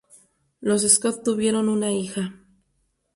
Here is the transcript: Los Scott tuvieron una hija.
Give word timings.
Los 0.61 0.81
Scott 0.91 1.21
tuvieron 1.23 1.69
una 1.69 1.91
hija. 1.93 2.33